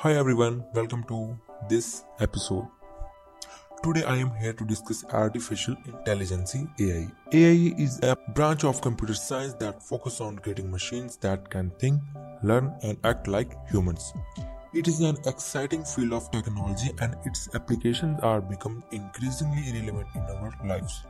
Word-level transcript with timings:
Hi 0.00 0.12
everyone, 0.12 0.62
welcome 0.74 1.04
to 1.04 1.40
this 1.70 2.04
episode. 2.20 2.66
Today 3.82 4.04
I 4.04 4.16
am 4.16 4.30
here 4.34 4.52
to 4.52 4.62
discuss 4.66 5.02
artificial 5.10 5.74
intelligence 5.86 6.54
AI. 6.54 7.08
AI 7.32 7.74
is 7.78 7.98
a 8.02 8.14
branch 8.34 8.64
of 8.64 8.82
computer 8.82 9.14
science 9.14 9.54
that 9.54 9.82
focuses 9.82 10.20
on 10.20 10.38
creating 10.38 10.70
machines 10.70 11.16
that 11.22 11.48
can 11.48 11.70
think, 11.78 12.02
learn 12.42 12.74
and 12.82 12.98
act 13.04 13.26
like 13.26 13.56
humans. 13.70 14.12
It 14.76 14.88
is 14.88 15.00
an 15.00 15.16
exciting 15.24 15.84
field 15.84 16.12
of 16.12 16.30
technology 16.30 16.90
and 17.00 17.16
its 17.24 17.48
applications 17.54 18.20
are 18.20 18.42
becoming 18.42 18.82
increasingly 18.90 19.72
relevant 19.72 20.06
in 20.14 20.20
our 20.20 20.52
lives. 20.66 21.02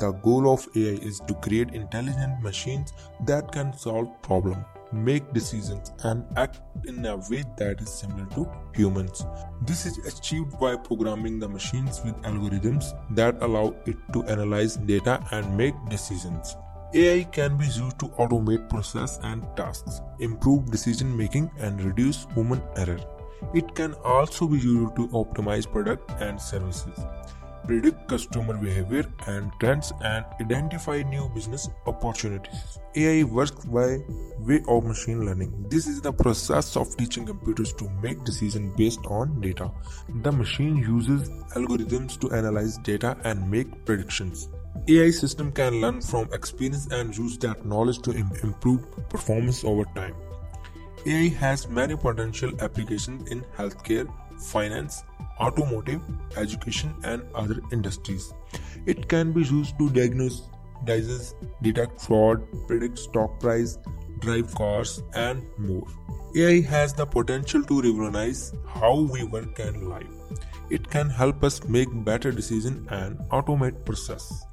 The 0.00 0.10
goal 0.10 0.52
of 0.52 0.66
AI 0.74 0.98
is 1.10 1.20
to 1.28 1.34
create 1.34 1.74
intelligent 1.74 2.42
machines 2.42 2.92
that 3.24 3.52
can 3.52 3.72
solve 3.72 4.08
problems, 4.22 4.64
make 4.92 5.32
decisions, 5.32 5.92
and 6.02 6.24
act 6.36 6.60
in 6.88 7.06
a 7.06 7.16
way 7.30 7.44
that 7.56 7.80
is 7.80 7.88
similar 7.88 8.26
to 8.34 8.50
humans. 8.74 9.24
This 9.62 9.86
is 9.86 9.96
achieved 10.12 10.58
by 10.58 10.74
programming 10.74 11.38
the 11.38 11.48
machines 11.48 12.00
with 12.04 12.16
algorithms 12.22 12.90
that 13.14 13.40
allow 13.44 13.76
it 13.86 13.96
to 14.12 14.24
analyze 14.24 14.76
data 14.76 15.24
and 15.30 15.56
make 15.56 15.74
decisions. 15.88 16.56
AI 16.96 17.24
can 17.24 17.56
be 17.56 17.64
used 17.66 17.98
to 17.98 18.06
automate 18.22 18.68
process 18.70 19.18
and 19.24 19.44
tasks, 19.56 20.00
improve 20.20 20.70
decision 20.70 21.16
making, 21.16 21.50
and 21.58 21.82
reduce 21.82 22.24
human 22.34 22.62
error. 22.76 23.00
It 23.52 23.74
can 23.74 23.94
also 24.04 24.46
be 24.46 24.58
used 24.58 24.94
to 24.94 25.08
optimize 25.08 25.68
product 25.68 26.12
and 26.20 26.40
services, 26.40 27.04
predict 27.66 28.06
customer 28.06 28.56
behavior 28.56 29.04
and 29.26 29.50
trends, 29.58 29.92
and 30.04 30.24
identify 30.40 31.02
new 31.02 31.28
business 31.34 31.68
opportunities. 31.86 32.78
AI 32.94 33.24
works 33.24 33.64
by 33.64 33.98
way 34.38 34.62
of 34.68 34.84
machine 34.84 35.26
learning. 35.26 35.52
This 35.68 35.88
is 35.88 36.00
the 36.00 36.12
process 36.12 36.76
of 36.76 36.96
teaching 36.96 37.26
computers 37.26 37.72
to 37.72 37.90
make 38.04 38.22
decisions 38.22 38.72
based 38.76 39.04
on 39.06 39.40
data. 39.40 39.68
The 40.22 40.30
machine 40.30 40.76
uses 40.76 41.28
algorithms 41.56 42.20
to 42.20 42.30
analyze 42.30 42.78
data 42.78 43.16
and 43.24 43.50
make 43.50 43.84
predictions. 43.84 44.48
AI 44.86 45.10
system 45.10 45.50
can 45.52 45.80
learn 45.80 46.00
from 46.02 46.28
experience 46.32 46.88
and 46.90 47.16
use 47.16 47.38
that 47.38 47.64
knowledge 47.64 48.00
to 48.02 48.10
improve 48.10 49.08
performance 49.08 49.64
over 49.64 49.84
time. 49.94 50.14
AI 51.06 51.28
has 51.28 51.68
many 51.68 51.96
potential 51.96 52.52
applications 52.60 53.30
in 53.30 53.42
healthcare, 53.56 54.06
finance, 54.38 55.04
automotive, 55.40 56.02
education, 56.36 56.94
and 57.04 57.22
other 57.34 57.60
industries. 57.72 58.34
It 58.84 59.08
can 59.08 59.32
be 59.32 59.42
used 59.42 59.78
to 59.78 59.88
diagnose, 59.90 60.42
diseases, 60.84 61.34
detect 61.62 62.00
fraud, 62.00 62.42
predict 62.66 62.98
stock 62.98 63.40
price, 63.40 63.78
drive 64.18 64.54
cars, 64.54 65.02
and 65.14 65.42
more. 65.56 65.86
AI 66.36 66.60
has 66.62 66.92
the 66.92 67.06
potential 67.06 67.62
to 67.62 67.80
revolutionize 67.80 68.52
how 68.66 69.00
we 69.00 69.22
work 69.22 69.58
and 69.60 69.88
live. 69.88 70.08
It 70.68 70.90
can 70.90 71.08
help 71.08 71.44
us 71.44 71.64
make 71.68 71.88
better 72.04 72.32
decisions 72.32 72.88
and 72.90 73.18
automate 73.30 73.84
process. 73.84 74.44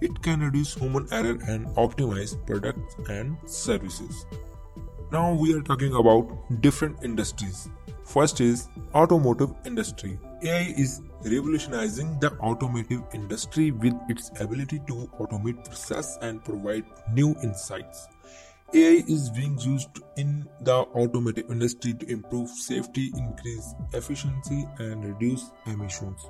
It 0.00 0.22
can 0.22 0.40
reduce 0.40 0.74
human 0.74 1.06
error 1.12 1.38
and 1.48 1.66
optimize 1.76 2.34
products 2.46 2.96
and 3.08 3.36
services. 3.46 4.26
Now 5.12 5.32
we 5.34 5.54
are 5.54 5.62
talking 5.62 5.94
about 5.94 6.28
different 6.60 7.02
industries. 7.02 7.68
First 8.04 8.40
is 8.40 8.68
automotive 8.94 9.52
industry. 9.64 10.18
AI 10.42 10.74
is 10.76 11.00
revolutionizing 11.24 12.18
the 12.20 12.32
automotive 12.40 13.02
industry 13.14 13.70
with 13.70 13.94
its 14.08 14.30
ability 14.40 14.80
to 14.86 15.08
automate 15.18 15.64
process 15.64 16.18
and 16.20 16.44
provide 16.44 16.84
new 17.12 17.34
insights. 17.42 18.08
AI 18.74 19.04
is 19.06 19.30
being 19.30 19.56
used 19.60 20.00
in 20.16 20.48
the 20.62 20.74
automotive 20.74 21.50
industry 21.50 21.94
to 21.94 22.10
improve 22.10 22.50
safety, 22.50 23.12
increase 23.16 23.74
efficiency, 23.92 24.66
and 24.78 25.04
reduce 25.04 25.50
emissions. 25.66 26.20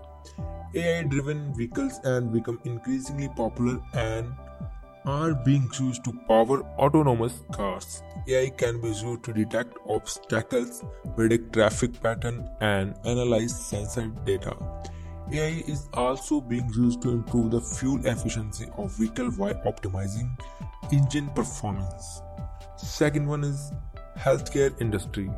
AI 0.75 1.03
driven 1.05 1.55
vehicles 1.55 2.00
and 2.05 2.33
become 2.33 2.58
increasingly 2.64 3.29
popular 3.36 3.80
and 3.92 4.35
are 5.05 5.35
being 5.35 5.70
used 5.79 6.02
to 6.05 6.12
power 6.27 6.62
autonomous 6.79 7.42
cars. 7.52 8.02
AI 8.27 8.51
can 8.57 8.80
be 8.80 8.89
used 8.89 9.23
to 9.24 9.33
detect 9.33 9.77
obstacles, 9.89 10.83
predict 11.14 11.52
traffic 11.52 12.01
pattern, 12.02 12.48
and 12.61 12.95
analyze 13.05 13.55
sensor 13.55 14.07
data. 14.24 14.57
AI 15.33 15.63
is 15.68 15.89
also 15.95 16.40
being 16.40 16.68
used 16.74 17.02
to 17.02 17.11
improve 17.11 17.51
the 17.51 17.61
fuel 17.61 18.05
efficiency 18.07 18.67
of 18.77 18.90
vehicle 18.96 19.30
while 19.33 19.55
optimizing 19.67 20.30
engine 20.92 21.29
performance. 21.30 22.23
Second 22.77 23.27
one 23.27 23.45
is 23.45 23.73
healthcare 24.18 24.79
industry. 24.80 25.30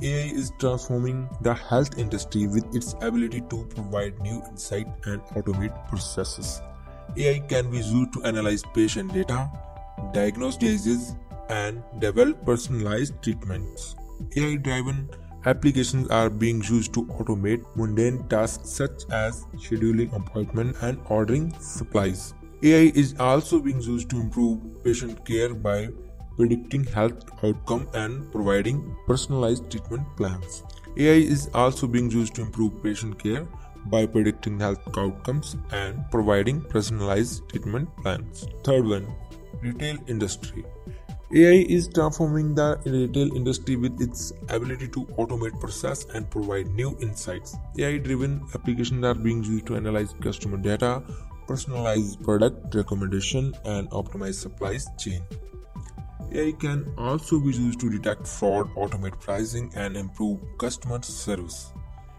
AI 0.00 0.30
is 0.32 0.52
transforming 0.60 1.28
the 1.40 1.52
health 1.52 1.98
industry 1.98 2.46
with 2.46 2.64
its 2.74 2.94
ability 3.00 3.40
to 3.50 3.64
provide 3.74 4.16
new 4.20 4.40
insight 4.48 4.86
and 5.06 5.20
automate 5.34 5.74
processes. 5.88 6.62
AI 7.16 7.40
can 7.40 7.68
be 7.68 7.78
used 7.78 8.12
to 8.12 8.22
analyze 8.22 8.62
patient 8.74 9.12
data, 9.12 9.50
diagnose 10.12 10.56
diseases, 10.56 11.16
and 11.48 11.82
develop 11.98 12.44
personalized 12.46 13.20
treatments. 13.22 13.96
AI 14.36 14.56
driven 14.56 15.10
applications 15.46 16.08
are 16.10 16.30
being 16.30 16.62
used 16.62 16.92
to 16.94 17.04
automate 17.06 17.64
mundane 17.74 18.22
tasks 18.28 18.70
such 18.70 19.02
as 19.10 19.46
scheduling 19.56 20.14
appointments 20.14 20.80
and 20.82 21.00
ordering 21.08 21.52
supplies. 21.58 22.34
AI 22.62 22.92
is 22.94 23.16
also 23.18 23.58
being 23.58 23.80
used 23.80 24.10
to 24.10 24.20
improve 24.20 24.60
patient 24.84 25.24
care 25.24 25.54
by 25.54 25.88
predicting 26.38 26.84
health 26.84 27.24
outcome 27.44 27.86
and 27.94 28.32
providing 28.32 28.96
personalized 29.06 29.70
treatment 29.70 30.06
plans. 30.16 30.62
AI 30.96 31.18
is 31.36 31.50
also 31.52 31.86
being 31.86 32.10
used 32.10 32.34
to 32.36 32.42
improve 32.42 32.82
patient 32.82 33.18
care 33.18 33.46
by 33.86 34.06
predicting 34.06 34.58
health 34.60 34.80
outcomes 34.96 35.56
and 35.72 36.04
providing 36.10 36.60
personalized 36.60 37.48
treatment 37.48 37.88
plans. 37.98 38.46
Third 38.64 38.86
one, 38.86 39.06
retail 39.62 39.96
industry. 40.06 40.64
AI 41.34 41.66
is 41.76 41.88
transforming 41.88 42.54
the 42.54 42.80
retail 42.86 43.36
industry 43.36 43.76
with 43.76 44.00
its 44.00 44.32
ability 44.48 44.88
to 44.88 45.04
automate 45.22 45.60
process 45.60 46.06
and 46.14 46.30
provide 46.30 46.68
new 46.68 46.96
insights. 47.00 47.56
AI 47.78 47.98
driven 47.98 48.40
applications 48.54 49.04
are 49.04 49.14
being 49.14 49.44
used 49.44 49.66
to 49.66 49.76
analyze 49.76 50.14
customer 50.22 50.56
data, 50.56 51.02
personalize 51.46 52.22
product 52.22 52.74
recommendation 52.74 53.54
and 53.64 53.90
optimize 53.90 54.34
supply 54.34 54.78
chain. 54.98 55.20
AI 56.32 56.52
can 56.52 56.92
also 56.98 57.40
be 57.40 57.52
used 57.52 57.80
to 57.80 57.88
detect 57.88 58.26
fraud, 58.26 58.68
automate 58.74 59.18
pricing 59.18 59.72
and 59.74 59.96
improve 59.96 60.38
customer 60.58 61.00
service. 61.02 61.72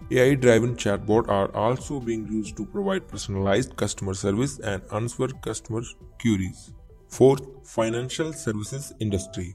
AI 0.10 0.34
driven 0.34 0.76
chatbots 0.76 1.30
are 1.30 1.56
also 1.56 2.00
being 2.00 2.28
used 2.28 2.58
to 2.58 2.66
provide 2.66 3.08
personalized 3.08 3.76
customer 3.76 4.16
service 4.16 4.58
and 4.60 4.82
answer 4.92 5.28
customer 5.28 5.84
queries. 6.20 6.72
Fourth, 7.08 7.46
financial 7.64 8.34
services 8.34 8.94
industry. 9.00 9.54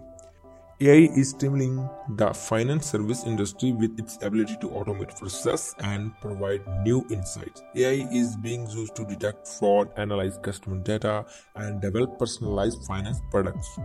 AI 0.81 1.09
is 1.17 1.31
stimulating 1.31 1.89
the 2.17 2.33
finance 2.35 2.91
service 2.91 3.25
industry 3.25 3.73
with 3.73 3.99
its 3.99 4.19
ability 4.23 4.57
to 4.61 4.69
automate 4.69 5.19
process 5.19 5.75
and 5.81 6.13
provide 6.21 6.63
new 6.85 7.05
insights. 7.11 7.63
AI 7.75 8.09
is 8.13 8.37
being 8.37 8.69
used 8.71 8.95
to 8.97 9.05
detect 9.05 9.49
fraud, 9.49 9.89
analyze 9.97 10.39
customer 10.39 10.79
data, 10.79 11.25
and 11.57 11.81
develop 11.81 12.19
personalized 12.19 12.85
finance 12.87 13.21
products. 13.31 13.79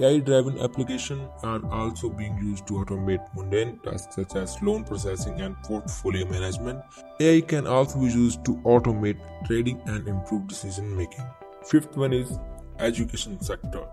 AI 0.00 0.20
driven 0.20 0.60
applications 0.60 1.28
are 1.42 1.60
also 1.72 2.08
being 2.08 2.38
used 2.38 2.68
to 2.68 2.74
automate 2.74 3.18
mundane 3.34 3.80
tasks 3.80 4.14
such 4.14 4.36
as 4.36 4.56
loan 4.62 4.84
processing 4.84 5.40
and 5.40 5.56
portfolio 5.64 6.24
management. 6.26 6.80
AI 7.18 7.40
can 7.40 7.66
also 7.66 7.98
be 7.98 8.06
used 8.06 8.44
to 8.44 8.54
automate 8.58 9.18
trading 9.44 9.80
and 9.86 10.06
improve 10.06 10.46
decision 10.46 10.96
making. 10.96 11.24
Fifth 11.64 11.96
one 11.96 12.12
is 12.12 12.38
education 12.78 13.40
sector. 13.40 13.88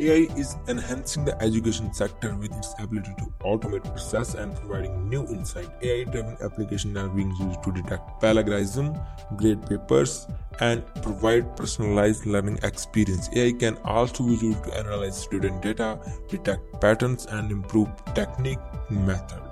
AI 0.00 0.26
is 0.36 0.56
enhancing 0.66 1.24
the 1.24 1.40
education 1.40 1.92
sector 1.92 2.34
with 2.34 2.50
its 2.56 2.74
ability 2.80 3.14
to 3.18 3.26
automate 3.44 3.84
process 3.84 4.34
and 4.34 4.56
providing 4.56 5.08
new 5.08 5.26
insight. 5.28 5.68
AI-driven 5.82 6.38
applications 6.42 6.96
are 6.96 7.08
being 7.08 7.30
used 7.36 7.62
to 7.62 7.70
detect 7.70 8.18
plagiarism, 8.18 8.98
grade 9.36 9.64
papers, 9.66 10.26
and 10.60 10.84
provide 11.02 11.56
personalized 11.56 12.26
learning 12.26 12.58
experience. 12.62 13.28
AI 13.34 13.52
can 13.52 13.76
also 13.78 14.24
be 14.24 14.34
used 14.34 14.64
to 14.64 14.76
analyze 14.78 15.20
student 15.20 15.62
data, 15.62 15.98
detect 16.28 16.80
patterns, 16.80 17.26
and 17.26 17.50
improve 17.50 17.88
technique 18.14 18.58
method. 18.90 19.49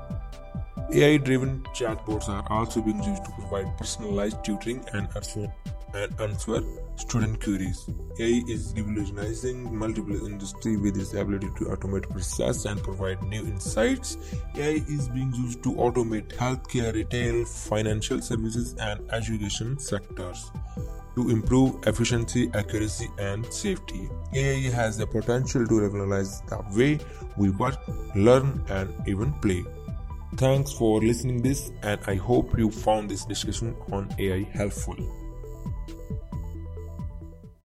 AI-driven 0.90 1.62
chatbots 1.74 2.30
are 2.30 2.50
also 2.50 2.80
being 2.80 3.02
used 3.02 3.22
to 3.26 3.30
provide 3.32 3.76
personalized 3.76 4.42
tutoring 4.42 4.82
and 4.94 5.06
answer 5.14 5.52
and 5.92 6.20
answer 6.20 6.62
student 6.96 7.42
queries. 7.42 7.90
AI 8.18 8.42
is 8.48 8.72
revolutionizing 8.74 9.76
multiple 9.76 10.26
industries 10.26 10.78
with 10.78 10.96
its 10.96 11.12
ability 11.12 11.48
to 11.58 11.66
automate 11.66 12.08
process 12.08 12.64
and 12.64 12.82
provide 12.82 13.22
new 13.22 13.42
insights. 13.42 14.16
AI 14.56 14.82
is 14.88 15.10
being 15.10 15.32
used 15.34 15.62
to 15.62 15.74
automate 15.74 16.28
healthcare, 16.36 16.94
retail, 16.94 17.44
financial 17.44 18.22
services, 18.22 18.74
and 18.80 19.00
education 19.12 19.78
sectors 19.78 20.50
to 21.16 21.28
improve 21.28 21.86
efficiency, 21.86 22.50
accuracy, 22.54 23.10
and 23.18 23.44
safety. 23.52 24.08
AI 24.34 24.70
has 24.70 24.96
the 24.96 25.06
potential 25.06 25.66
to 25.66 25.80
revolutionize 25.80 26.40
the 26.42 26.62
way 26.74 26.98
we 27.36 27.50
work, 27.50 27.78
learn, 28.14 28.64
and 28.70 28.88
even 29.06 29.32
play. 29.34 29.64
Thanks 30.36 30.72
for 30.72 31.00
listening 31.00 31.42
this 31.42 31.72
and 31.82 32.00
I 32.06 32.14
hope 32.14 32.56
you 32.58 32.70
found 32.70 33.10
this 33.10 33.24
discussion 33.24 33.74
on 33.90 34.14
AI 34.18 34.42
helpful. 34.52 34.96